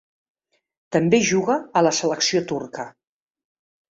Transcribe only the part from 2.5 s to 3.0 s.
turca.